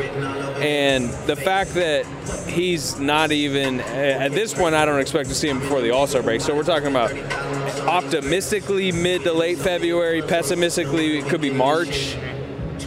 and 0.66 1.12
the 1.28 1.36
fact 1.36 1.76
that 1.76 2.08
he's 2.48 2.98
not 2.98 3.32
even 3.32 3.82
at 3.82 4.32
this 4.32 4.52
point, 4.52 4.74
I 4.74 4.84
don't 4.84 5.00
expect 5.00 5.30
to 5.30 5.36
see 5.36 5.48
him 5.48 5.60
before 5.60 5.80
the 5.80 5.92
All 5.92 6.08
Star 6.08 6.24
break. 6.24 6.42
So 6.42 6.56
we're 6.56 6.64
talking 6.64 6.88
about 6.88 7.14
optimistically 7.88 8.92
mid 8.92 9.24
to 9.26 9.34
late 9.34 9.60
February, 9.60 10.24
pessimistically 10.24 11.20
it 11.20 11.26
could 11.26 11.42
be 11.42 11.52
March. 11.52 12.18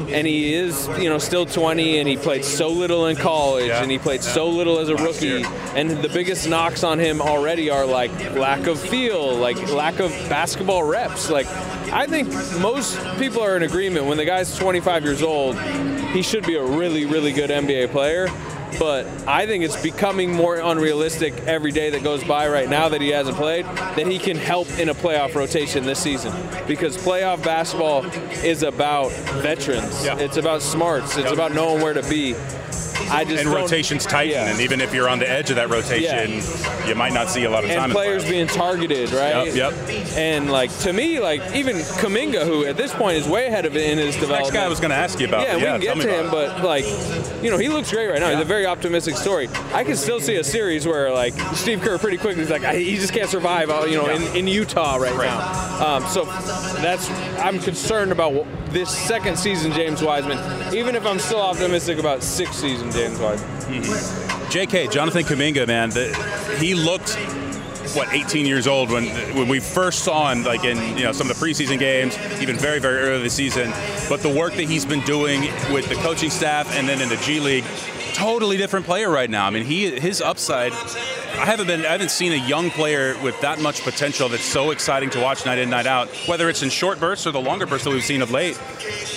And 0.09 0.27
he 0.27 0.55
is, 0.55 0.89
you 0.99 1.09
know, 1.09 1.19
still 1.19 1.47
20, 1.47 1.99
and 1.99 2.09
he 2.09 2.17
played 2.17 2.45
so 2.45 2.69
little 2.69 3.07
in 3.07 3.17
college, 3.17 3.67
Yeah. 3.69 3.83
and 3.83 3.91
he 3.91 3.99
played 3.99 4.23
so 4.23 4.49
little 4.49 4.79
as 4.79 4.89
a 4.89 4.97
rookie. 4.97 5.45
And 5.75 5.91
the 5.91 6.09
biggest 6.09 6.49
knocks 6.49 6.83
on 6.85 6.99
him 6.99 7.21
already 7.21 7.71
are 7.71 7.85
like 7.87 8.11
lack 8.35 8.67
of 8.67 8.79
feel, 8.81 9.35
like 9.37 9.57
lack 9.73 9.99
of 10.01 10.11
basketball 10.29 10.83
reps. 10.83 11.31
Like, 11.31 11.47
I 11.93 12.07
think 12.07 12.29
most 12.61 12.99
people 13.19 13.43
are 13.43 13.57
in 13.57 13.63
agreement 13.63 14.07
when 14.07 14.17
the 14.19 14.25
guy's 14.25 14.57
25 14.57 15.05
years 15.05 15.23
old, 15.23 15.59
he 16.13 16.23
should 16.23 16.47
be 16.47 16.57
a 16.57 16.65
really, 16.65 17.05
really 17.05 17.33
good 17.33 17.51
NBA 17.51 17.89
player. 17.91 18.29
But 18.79 19.07
I 19.27 19.47
think 19.47 19.65
it's 19.65 19.81
becoming 19.83 20.33
more 20.33 20.57
unrealistic 20.57 21.35
every 21.47 21.73
day 21.73 21.91
that 21.91 22.03
goes 22.03 22.23
by 22.25 22.49
right 22.49 22.69
now 22.69 22.89
that 22.89 23.01
he 23.01 23.09
hasn't 23.11 23.37
played 23.37 23.65
that 23.67 24.07
he 24.07 24.19
can 24.19 24.37
help 24.37 24.69
in 24.79 24.89
a 24.89 24.95
playoff 24.95 25.35
rotation 25.35 25.85
this 25.85 25.99
season. 25.99 26.33
Because 26.67 26.97
playoff 26.97 27.43
basketball 27.45 28.05
is 28.45 28.63
about 28.63 29.11
veterans. 29.43 30.05
Yeah. 30.05 30.19
It's 30.19 30.37
about 30.37 30.63
smarts. 30.63 31.17
It's 31.17 31.25
Yep. 31.25 31.33
about 31.33 31.53
knowing 31.55 31.83
where 31.83 31.95
to 31.95 32.03
be. 32.09 32.35
I 33.11 33.25
just 33.25 33.45
And 33.45 33.53
rotations 33.53 34.05
tighten, 34.07 34.33
Yeah. 34.33 34.51
and 34.51 34.61
even 34.61 34.81
if 34.81 34.95
you're 34.95 35.09
on 35.09 35.19
the 35.19 35.31
edge 35.31 35.51
of 35.51 35.57
that 35.57 35.71
rotation, 35.71 36.43
you 36.87 36.95
might 36.95 37.13
not 37.13 37.31
see 37.31 37.45
a 37.45 37.51
lot 37.51 37.65
of 37.65 37.71
time. 37.71 37.79
and 37.85 37.93
in 37.93 37.97
players 37.97 38.25
being 38.25 38.47
targeted, 38.47 39.13
right? 39.13 39.53
Yep, 39.55 39.75
yep. 39.89 40.17
And 40.17 40.51
like 40.51 40.77
to 40.81 40.93
me, 40.93 41.21
like 41.21 41.41
even 41.55 41.77
Kuminga, 41.77 42.45
who 42.45 42.65
at 42.65 42.77
this 42.77 42.93
point 42.93 43.17
is 43.17 43.27
way 43.29 43.47
ahead 43.47 43.67
of 43.67 43.77
it 43.77 43.91
in 43.91 43.99
his 43.99 44.15
development. 44.15 44.45
Next 44.45 44.57
guy 44.57 44.65
I 44.65 44.69
was 44.69 44.81
going 44.81 44.91
to 44.91 44.97
ask 44.97 45.19
you 45.21 45.27
about. 45.29 45.43
Yeah, 45.43 45.55
but 45.55 45.59
we 45.59 45.65
can 45.65 45.81
tell 45.81 45.95
get 45.97 46.03
to 46.03 46.21
him, 46.21 46.27
it. 46.27 46.31
but 46.31 46.65
like, 46.65 46.85
you 47.43 47.51
know, 47.51 47.59
he 47.59 47.69
looks 47.69 47.91
great 47.91 48.09
right 48.09 48.21
now. 48.21 48.31
He's 48.31 48.41
a 48.41 48.45
very 48.45 48.67
optimistic 48.67 49.17
story. 49.17 49.49
I 49.73 49.85
can 49.85 49.97
still 49.97 50.21
see 50.21 50.37
a 50.37 50.45
series 50.45 50.87
where 50.87 51.13
like 51.13 51.35
Steve 51.55 51.81
Kerr 51.83 51.99
pretty 51.99 52.19
quickly 52.19 52.43
is 52.43 52.51
like, 52.51 52.63
he 52.75 52.97
just 52.97 53.13
can't 53.13 53.29
survive, 53.29 53.69
you 53.89 53.97
know, 53.97 54.09
in, 54.09 54.23
in 54.37 54.47
Utah 54.47 54.97
right, 54.97 55.15
now. 55.17 55.97
Um, 55.97 56.07
so 56.09 56.25
that's 56.25 57.09
I'm 57.39 57.59
concerned 57.59 58.13
about 58.13 58.47
this 58.71 58.91
second 58.91 59.39
season 59.39 59.73
James 59.73 60.03
Wiseman. 60.03 60.39
Even 60.75 60.95
if 60.95 61.07
I'm 61.07 61.19
still 61.19 61.41
optimistic 61.41 61.99
about 61.99 62.23
sixth 62.23 62.61
season 62.61 62.91
James 62.91 63.19
Wiseman. 63.19 63.51
Mm-hmm. 63.83 64.51
J.K. 64.51 64.89
Jonathan 64.89 65.25
Kuminga, 65.25 65.67
man, 65.67 65.91
the, 65.91 66.15
he 66.59 66.75
looked 66.75 67.19
what 67.95 68.13
18 68.13 68.47
years 68.47 68.67
old 68.67 68.91
when 68.91 69.07
when 69.37 69.49
we 69.49 69.61
first 69.61 70.05
saw 70.05 70.31
him, 70.31 70.45
like 70.45 70.65
in 70.65 70.97
you 70.97 71.05
know 71.05 71.13
some 71.13 71.31
of 71.31 71.39
the 71.39 71.47
preseason 71.47 71.79
games, 71.79 72.17
even 72.41 72.57
very 72.57 72.79
very 72.79 72.99
early 72.99 73.23
this 73.23 73.35
season. 73.35 73.73
But 74.09 74.21
the 74.21 74.29
work 74.29 74.55
that 74.55 74.65
he's 74.65 74.85
been 74.85 75.01
doing 75.01 75.43
with 75.73 75.89
the 75.89 75.97
coaching 75.97 76.31
staff 76.31 76.75
and 76.77 76.89
then 76.89 77.01
in 77.01 77.09
the 77.09 77.17
G 77.17 77.41
League, 77.41 77.65
totally 78.15 78.57
different 78.57 78.87
player 78.87 79.11
right 79.11 79.31
now. 79.31 79.47
I 79.47 79.51
mean, 79.51 79.65
he 79.65 79.99
his 79.99 80.21
upside. 80.21 80.73
I 81.39 81.45
haven't 81.45 81.69
been 81.69 81.87
I 81.87 81.93
haven't 81.93 82.11
seen 82.11 82.33
a 82.33 82.49
young 82.49 82.71
player 82.71 83.17
with 83.23 83.41
that 83.43 83.61
much 83.61 83.83
potential 83.83 84.29
that's 84.29 84.45
so 84.45 84.73
exciting 84.73 85.11
to 85.11 85.21
watch 85.21 85.47
night 85.47 85.59
in 85.59 85.71
night 85.71 85.87
out. 85.87 86.09
Whether 86.27 86.49
it's 86.49 86.63
in 86.63 86.71
short 86.71 86.99
bursts 86.99 87.27
or 87.27 87.31
the 87.31 87.41
longer 87.41 87.65
bursts 87.65 87.85
that 87.85 87.91
we've 87.91 88.05
seen 88.05 88.23
of 88.23 88.31
late. 88.31 88.57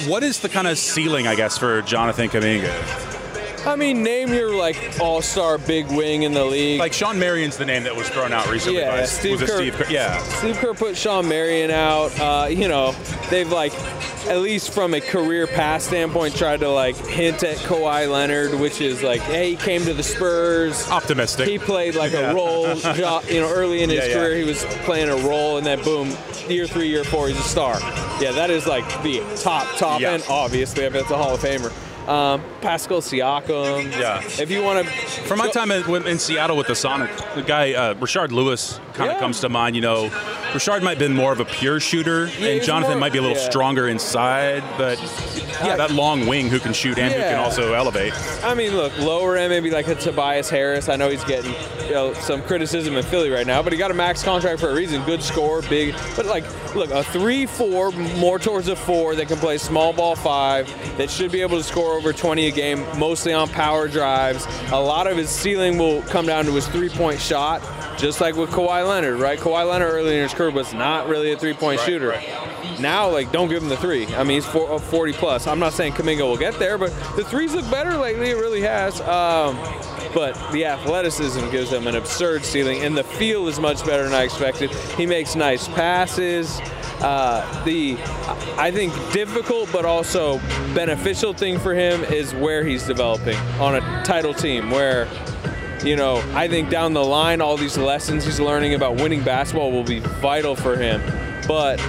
What 0.07 0.23
is 0.23 0.39
the 0.39 0.49
kind 0.49 0.67
of 0.67 0.77
ceiling, 0.77 1.27
I 1.27 1.35
guess, 1.35 1.57
for 1.57 1.81
Jonathan 1.81 2.29
Kuminga? 2.29 3.20
I 3.65 3.75
mean, 3.75 4.01
name 4.01 4.33
your 4.33 4.55
like 4.55 4.75
all-star 4.99 5.57
big 5.59 5.85
wing 5.87 6.23
in 6.23 6.33
the 6.33 6.43
league. 6.43 6.79
Like 6.79 6.93
Shawn 6.93 7.19
Marion's 7.19 7.57
the 7.57 7.65
name 7.65 7.83
that 7.83 7.95
was 7.95 8.09
thrown 8.09 8.33
out 8.33 8.49
recently. 8.49 8.79
Yeah, 8.79 8.91
by 9.01 9.05
Steve 9.05 9.39
Kerr. 9.39 9.47
Steve 9.47 9.73
Kerr. 9.75 9.89
Yeah. 9.89 10.17
Steve 10.23 10.57
Kerr 10.57 10.73
put 10.73 10.97
Shawn 10.97 11.27
Marion 11.27 11.69
out. 11.69 12.17
Uh, 12.19 12.47
you 12.47 12.67
know, 12.67 12.93
they've 13.29 13.51
like, 13.51 13.73
at 14.27 14.39
least 14.39 14.73
from 14.73 14.93
a 14.93 15.01
career 15.01 15.45
pass 15.47 15.83
standpoint, 15.83 16.35
tried 16.35 16.61
to 16.61 16.69
like 16.69 16.95
hint 16.95 17.43
at 17.43 17.57
Kawhi 17.57 18.09
Leonard, 18.11 18.53
which 18.59 18.81
is 18.81 19.03
like, 19.03 19.21
hey, 19.21 19.51
he 19.51 19.55
came 19.55 19.83
to 19.85 19.93
the 19.93 20.03
Spurs. 20.03 20.89
Optimistic. 20.89 21.47
He 21.47 21.59
played 21.59 21.93
like 21.95 22.11
Yeah. 22.13 22.31
a 22.31 22.35
role. 22.35 22.67
You 23.31 23.39
know, 23.41 23.49
early 23.53 23.83
in 23.83 23.89
his 23.89 23.99
Yeah, 23.99 24.05
yeah. 24.07 24.13
career, 24.15 24.37
he 24.37 24.43
was 24.43 24.63
playing 24.85 25.09
a 25.09 25.15
role, 25.27 25.57
and 25.57 25.65
then 25.65 25.81
boom, 25.83 26.15
year 26.49 26.65
three, 26.67 26.87
year 26.87 27.03
four, 27.03 27.27
he's 27.27 27.39
a 27.39 27.43
star. 27.43 27.79
Yeah, 28.21 28.31
that 28.33 28.49
is 28.49 28.65
like 28.67 28.85
the 29.03 29.21
top, 29.41 29.67
top 29.77 30.01
Yeah. 30.01 30.11
end. 30.13 30.25
Obviously, 30.29 30.85
I 30.85 30.89
bet 30.89 31.03
it's 31.03 31.11
a 31.11 31.17
Hall 31.17 31.33
of 31.35 31.39
Famer. 31.41 31.71
Um, 32.07 32.41
Pascal 32.61 32.99
Siakam. 33.01 33.91
Yeah. 33.97 34.21
If 34.41 34.49
you 34.49 34.63
want 34.63 34.85
to, 34.85 34.91
From 34.91 35.37
my 35.37 35.49
time 35.49 35.69
in, 35.71 36.07
in 36.07 36.17
Seattle 36.19 36.57
with 36.57 36.67
the 36.67 36.75
Sonic, 36.75 37.11
the 37.35 37.43
guy 37.43 37.73
uh, 37.73 37.93
Rashard 37.95 38.31
Lewis 38.31 38.79
kind 38.93 39.09
of 39.11 39.15
Yeah. 39.15 39.19
comes 39.19 39.39
to 39.41 39.49
mind. 39.49 39.75
You 39.75 39.81
know, 39.83 40.11
Richard 40.53 40.81
might 40.83 40.91
have 40.91 40.99
been 40.99 41.15
more 41.15 41.31
of 41.31 41.39
a 41.39 41.45
pure 41.45 41.79
shooter, 41.79 42.27
Yeah, 42.39 42.47
and 42.49 42.63
Jonathan 42.63 42.93
more- 42.93 43.01
might 43.01 43.13
be 43.13 43.19
a 43.19 43.21
little 43.21 43.37
yeah. 43.37 43.49
stronger 43.49 43.87
inside. 43.87 44.63
But 44.77 44.97
yeah, 45.65 45.75
that 45.75 45.91
long 45.91 46.27
wing 46.27 46.49
who 46.49 46.59
can 46.59 46.73
shoot 46.73 46.97
and 46.97 47.13
who 47.13 47.19
can 47.19 47.39
also 47.39 47.73
elevate. 47.73 48.13
I 48.43 48.53
mean, 48.53 48.75
look, 48.75 48.97
lower 48.99 49.37
end, 49.37 49.49
maybe 49.49 49.71
like 49.71 49.87
a 49.87 49.95
Tobias 49.95 50.49
Harris. 50.49 50.89
I 50.89 50.95
know 50.95 51.09
he's 51.09 51.23
getting 51.23 51.53
you 51.85 51.91
know, 51.91 52.13
some 52.13 52.41
criticism 52.43 52.95
in 52.95 53.03
Philly 53.03 53.29
right 53.29 53.45
now, 53.45 53.61
but 53.61 53.73
he 53.73 53.77
got 53.79 53.91
a 53.91 53.93
max 53.93 54.23
contract 54.23 54.59
for 54.59 54.69
a 54.69 54.75
reason. 54.75 55.03
Good 55.03 55.21
score, 55.21 55.61
big. 55.63 55.95
But 56.15 56.25
like, 56.25 56.45
look, 56.75 56.89
a 56.91 57.03
three-four, 57.03 57.91
more 57.91 58.39
towards 58.39 58.67
a 58.67 58.75
four 58.75 59.15
that 59.15 59.27
can 59.27 59.37
play 59.37 59.57
small 59.57 59.93
ball 59.93 60.15
five, 60.15 60.67
that 60.97 61.09
should 61.09 61.31
be 61.31 61.41
able 61.41 61.57
to 61.57 61.63
score 61.63 61.93
over 61.93 62.13
20 62.13 62.47
a 62.47 62.51
game, 62.51 62.85
mostly 62.97 63.33
on 63.33 63.49
power 63.49 63.87
drives. 63.87 64.47
A 64.71 64.79
lot 64.79 65.07
of 65.07 65.17
his 65.17 65.29
ceiling 65.29 65.77
will 65.77 66.01
come 66.03 66.25
down 66.25 66.45
to 66.45 66.51
his 66.51 66.67
three-point 66.67 67.19
shot, 67.19 67.61
just 68.01 68.19
like 68.19 68.35
with 68.35 68.49
Kawhi 68.49 68.87
Leonard, 68.87 69.19
right? 69.19 69.39
Kawhi 69.39 69.69
Leonard 69.69 69.93
early 69.93 70.15
in 70.17 70.23
his 70.23 70.33
career 70.33 70.49
was 70.49 70.73
not 70.73 71.07
really 71.07 71.31
a 71.31 71.37
three-point 71.37 71.79
shooter. 71.81 72.19
Now, 72.79 73.07
like, 73.07 73.31
don't 73.31 73.47
give 73.47 73.61
him 73.61 73.69
the 73.69 73.77
three. 73.77 74.07
I 74.15 74.23
mean, 74.23 74.41
he's 74.41 74.45
four, 74.45 74.71
uh, 74.71 74.79
40 74.79 75.13
plus. 75.13 75.45
I'm 75.45 75.59
not 75.59 75.73
saying 75.73 75.93
Kuminga 75.93 76.21
will 76.21 76.37
get 76.37 76.57
there, 76.57 76.79
but 76.79 76.89
the 77.15 77.23
threes 77.23 77.53
look 77.53 77.69
better 77.69 77.95
lately. 77.95 78.31
It 78.31 78.37
really 78.37 78.61
has. 78.61 78.99
Um, 79.01 79.55
but 80.15 80.35
the 80.51 80.65
athleticism 80.65 81.51
gives 81.51 81.71
him 81.71 81.85
an 81.85 81.95
absurd 81.95 82.43
ceiling, 82.43 82.81
and 82.83 82.97
the 82.97 83.03
feel 83.03 83.47
is 83.47 83.59
much 83.59 83.85
better 83.85 84.03
than 84.03 84.13
I 84.13 84.23
expected. 84.23 84.71
He 84.97 85.05
makes 85.05 85.35
nice 85.35 85.67
passes. 85.67 86.59
Uh, 87.01 87.63
the, 87.65 87.97
I 88.57 88.71
think, 88.71 88.93
difficult 89.11 89.71
but 89.71 89.85
also 89.85 90.39
beneficial 90.73 91.33
thing 91.33 91.59
for 91.59 91.73
him 91.73 92.03
is 92.05 92.33
where 92.33 92.63
he's 92.63 92.85
developing 92.85 93.37
on 93.59 93.75
a 93.75 94.03
title 94.03 94.33
team 94.33 94.71
where 94.71 95.07
you 95.83 95.95
know, 95.95 96.23
I 96.33 96.47
think 96.47 96.69
down 96.69 96.93
the 96.93 97.03
line, 97.03 97.41
all 97.41 97.57
these 97.57 97.77
lessons 97.77 98.25
he's 98.25 98.39
learning 98.39 98.75
about 98.75 98.95
winning 98.95 99.23
basketball 99.23 99.71
will 99.71 99.83
be 99.83 99.99
vital 99.99 100.55
for 100.55 100.75
him. 100.75 101.01
But, 101.51 101.81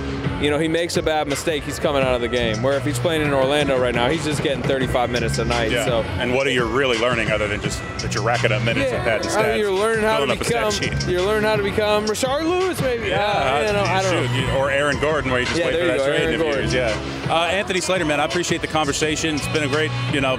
you 0.43 0.51
know, 0.51 0.59
he 0.59 0.67
makes 0.67 0.97
a 0.97 1.03
bad 1.03 1.29
mistake, 1.29 1.63
he's 1.63 1.79
coming 1.79 2.03
out 2.03 2.17
of 2.17 2.21
the 2.21 2.27
game. 2.27 2.65
Where 2.65 2.77
if 2.77 2.85
he's 2.85 2.99
playing 2.99 3.23
in 3.23 3.33
Orlando 3.33 3.79
right 3.81 3.95
now, 3.95 4.09
he's 4.09 4.25
just 4.25 4.43
getting 4.43 4.61
35 4.61 5.09
minutes 5.09 5.39
a 5.39 5.45
night. 5.45 5.71
Yeah. 5.71 5.85
So, 5.85 6.03
And 6.03 6.35
what 6.35 6.49
are 6.49 6.51
you 6.51 6.65
really 6.65 6.99
learning 6.99 7.31
other 7.31 7.47
than 7.47 7.61
just 7.61 7.79
that 8.01 8.13
you're 8.13 8.25
racking 8.25 8.51
up 8.51 8.61
minutes 8.65 8.91
and 8.91 9.05
padding 9.05 9.29
I 9.29 9.31
stats? 9.31 9.49
mean, 9.51 9.59
you're 9.61 9.71
learning 9.71 10.03
how 10.05 10.19
to 10.19 10.37
filling 10.37 10.41
up 10.41 10.75
a 10.75 10.81
become. 10.91 11.09
You're 11.09 11.23
learning 11.23 11.49
how 11.49 11.55
to 11.55 11.63
become 11.63 12.07
Rashard 12.07 12.43
Lewis, 12.43 12.81
maybe. 12.81 13.07
Yeah, 13.07 13.23
Uh, 13.25 13.67
you 13.69 13.73
know, 13.73 13.83
I 13.85 14.03
don't 14.03 14.29
shoot, 14.35 14.47
know. 14.49 14.57
Or 14.59 14.69
Aaron 14.69 14.99
Gordon, 14.99 15.31
where 15.31 15.39
you 15.39 15.47
just 15.47 15.59
Yeah, 15.61 15.67
wait 15.67 15.79
for 15.79 15.87
that 15.87 15.97
trade 16.05 16.23
Aaron 16.23 16.35
in 16.35 16.41
a 16.65 16.69
few 16.69 16.79
Yeah. 16.81 17.33
Uh, 17.33 17.45
Anthony 17.45 17.81
Slater, 17.81 18.05
man, 18.05 18.19
I 18.19 18.25
appreciate 18.25 18.63
the 18.63 18.67
conversation. 18.67 19.37
It's 19.37 19.47
been 19.49 19.63
a 19.63 19.69
great, 19.69 19.93
you 20.13 20.21
know, 20.21 20.37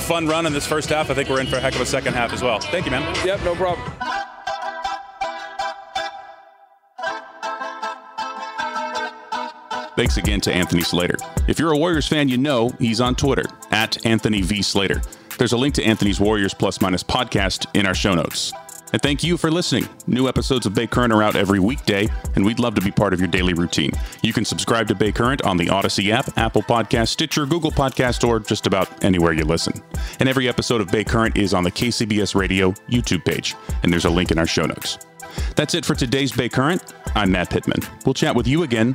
fun 0.00 0.26
run 0.26 0.44
in 0.44 0.52
this 0.52 0.66
first 0.66 0.90
half. 0.90 1.10
I 1.10 1.14
think 1.14 1.30
we're 1.30 1.40
in 1.40 1.46
for 1.46 1.56
a 1.56 1.60
heck 1.60 1.74
of 1.74 1.80
a 1.80 1.86
second 1.86 2.12
half 2.12 2.34
as 2.34 2.42
well. 2.42 2.60
Thank 2.60 2.84
you, 2.84 2.90
man. 2.90 3.02
Yep, 3.24 3.42
no 3.42 3.54
problem. 3.54 3.90
Thanks 9.96 10.18
again 10.18 10.42
to 10.42 10.52
Anthony 10.52 10.82
Slater. 10.82 11.16
If 11.48 11.58
you're 11.58 11.72
a 11.72 11.78
Warriors 11.78 12.06
fan, 12.06 12.28
you 12.28 12.36
know 12.36 12.68
he's 12.78 13.00
on 13.00 13.14
Twitter 13.14 13.44
at 13.70 14.04
Anthony 14.04 14.42
V. 14.42 14.60
Slater. 14.60 15.00
There's 15.38 15.52
a 15.52 15.56
link 15.56 15.74
to 15.76 15.82
Anthony's 15.82 16.20
Warriors 16.20 16.52
Plus 16.52 16.82
Minus 16.82 17.02
podcast 17.02 17.66
in 17.74 17.86
our 17.86 17.94
show 17.94 18.14
notes. 18.14 18.52
And 18.92 19.00
thank 19.00 19.24
you 19.24 19.38
for 19.38 19.50
listening. 19.50 19.88
New 20.06 20.28
episodes 20.28 20.66
of 20.66 20.74
Bay 20.74 20.86
Current 20.86 21.14
are 21.14 21.22
out 21.22 21.34
every 21.34 21.60
weekday, 21.60 22.08
and 22.34 22.44
we'd 22.44 22.58
love 22.58 22.74
to 22.74 22.82
be 22.82 22.90
part 22.90 23.14
of 23.14 23.20
your 23.20 23.28
daily 23.28 23.54
routine. 23.54 23.90
You 24.22 24.34
can 24.34 24.44
subscribe 24.44 24.86
to 24.88 24.94
Bay 24.94 25.12
Current 25.12 25.42
on 25.42 25.56
the 25.56 25.66
Audacy 25.66 26.10
app, 26.10 26.36
Apple 26.36 26.62
Podcast, 26.62 27.08
Stitcher, 27.08 27.46
Google 27.46 27.70
Podcast, 27.70 28.26
or 28.26 28.38
just 28.38 28.66
about 28.66 29.02
anywhere 29.02 29.32
you 29.32 29.44
listen. 29.44 29.82
And 30.20 30.28
every 30.28 30.46
episode 30.46 30.82
of 30.82 30.90
Bay 30.90 31.04
Current 31.04 31.38
is 31.38 31.54
on 31.54 31.64
the 31.64 31.72
KCBS 31.72 32.34
Radio 32.34 32.72
YouTube 32.90 33.24
page, 33.24 33.54
and 33.82 33.90
there's 33.90 34.04
a 34.04 34.10
link 34.10 34.30
in 34.30 34.38
our 34.38 34.46
show 34.46 34.66
notes. 34.66 34.98
That's 35.56 35.74
it 35.74 35.86
for 35.86 35.94
today's 35.94 36.32
Bay 36.32 36.50
Current. 36.50 36.82
I'm 37.14 37.32
Matt 37.32 37.48
Pittman. 37.48 37.80
We'll 38.04 38.14
chat 38.14 38.36
with 38.36 38.46
you 38.46 38.62
again 38.62 38.94